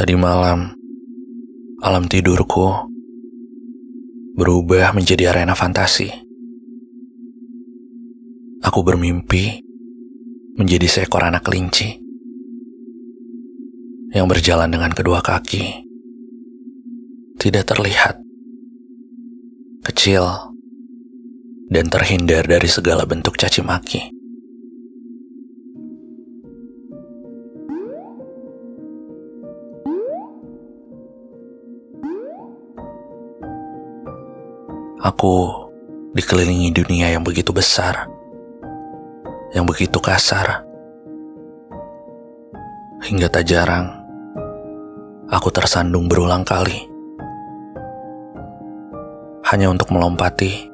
Tadi 0.00 0.16
malam, 0.16 0.72
alam 1.84 2.08
tidurku 2.08 2.72
berubah 4.32 4.96
menjadi 4.96 5.28
arena 5.28 5.52
fantasi. 5.52 6.08
Aku 8.64 8.80
bermimpi 8.80 9.60
menjadi 10.56 10.88
seekor 10.88 11.20
anak 11.20 11.44
kelinci 11.44 12.00
yang 14.16 14.24
berjalan 14.24 14.72
dengan 14.72 14.96
kedua 14.96 15.20
kaki. 15.20 15.84
Tidak 17.36 17.68
terlihat, 17.68 18.24
kecil, 19.84 20.24
dan 21.68 21.92
terhindar 21.92 22.48
dari 22.48 22.72
segala 22.72 23.04
bentuk 23.04 23.36
caci 23.36 23.60
maki. 23.60 24.19
Aku 35.00 35.48
dikelilingi 36.12 36.76
dunia 36.76 37.08
yang 37.16 37.24
begitu 37.24 37.56
besar, 37.56 38.04
yang 39.56 39.64
begitu 39.64 39.96
kasar, 39.96 40.60
hingga 43.08 43.32
tak 43.32 43.48
jarang 43.48 43.88
aku 45.32 45.48
tersandung 45.48 46.04
berulang 46.04 46.44
kali. 46.44 46.84
Hanya 49.48 49.72
untuk 49.72 49.88
melompati 49.88 50.68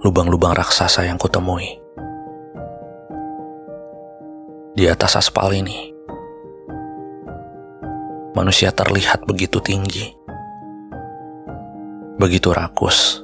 lubang-lubang 0.00 0.56
raksasa 0.56 1.04
yang 1.04 1.20
kutemui. 1.20 1.76
Di 4.72 4.88
atas 4.88 5.20
aspal 5.20 5.52
ini, 5.52 5.92
manusia 8.32 8.72
terlihat 8.72 9.28
begitu 9.28 9.60
tinggi 9.60 10.23
begitu 12.14 12.54
rakus 12.54 13.22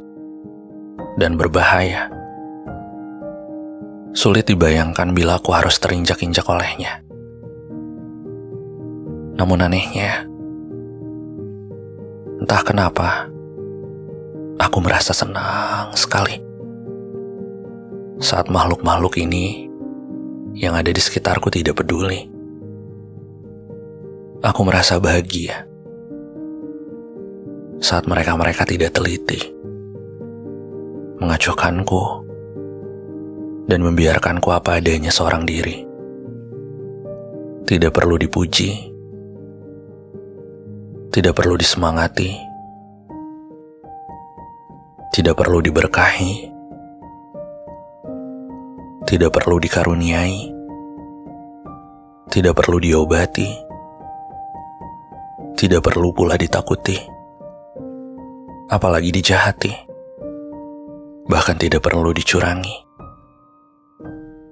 dan 1.15 1.39
berbahaya. 1.39 2.11
Sulit 4.11 4.51
dibayangkan 4.51 5.15
bila 5.15 5.39
aku 5.39 5.55
harus 5.55 5.79
terinjak-injak 5.79 6.43
olehnya. 6.51 6.99
Namun 9.39 9.63
anehnya, 9.63 10.27
entah 12.43 12.63
kenapa, 12.67 13.31
aku 14.59 14.79
merasa 14.83 15.15
senang 15.15 15.95
sekali 15.95 16.43
saat 18.19 18.51
makhluk-makhluk 18.51 19.17
ini 19.23 19.71
yang 20.59 20.75
ada 20.75 20.91
di 20.91 20.99
sekitarku 20.99 21.49
tidak 21.49 21.79
peduli. 21.79 22.27
Aku 24.43 24.67
merasa 24.67 24.99
bahagia 24.99 25.70
saat 27.81 28.05
mereka-mereka 28.05 28.69
tidak 28.69 28.93
teliti, 28.93 29.41
mengacuhkanku, 31.17 32.29
dan 33.65 33.81
membiarkanku 33.81 34.53
apa 34.53 34.77
adanya 34.77 35.09
seorang 35.09 35.49
diri. 35.49 35.89
Tidak 37.65 37.89
perlu 37.89 38.21
dipuji, 38.21 38.93
tidak 41.09 41.33
perlu 41.41 41.57
disemangati, 41.57 42.37
tidak 45.17 45.41
perlu 45.41 45.65
diberkahi, 45.65 46.33
tidak 49.09 49.31
perlu 49.33 49.57
dikaruniai, 49.57 50.53
tidak 52.29 52.61
perlu 52.61 52.77
diobati, 52.77 53.49
tidak 55.57 55.81
perlu 55.81 56.13
pula 56.13 56.37
ditakuti 56.37 57.20
apalagi 58.71 59.11
dijahati. 59.11 59.75
Bahkan 61.27 61.57
tidak 61.59 61.83
perlu 61.83 62.15
dicurangi. 62.15 62.87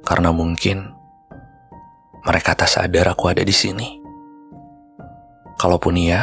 Karena 0.02 0.34
mungkin 0.34 0.90
mereka 2.26 2.58
tak 2.58 2.66
sadar 2.66 3.14
aku 3.14 3.30
ada 3.30 3.46
di 3.46 3.54
sini. 3.54 4.02
Kalaupun 5.58 5.94
iya, 5.98 6.22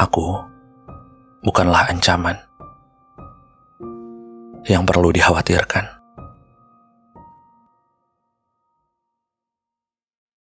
aku 0.00 0.40
bukanlah 1.44 1.88
ancaman 1.92 2.36
yang 4.68 4.84
perlu 4.88 5.12
dikhawatirkan. 5.12 5.97